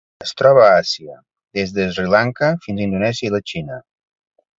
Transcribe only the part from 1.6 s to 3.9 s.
de Sri Lanka fins a Indonèsia i la Xina.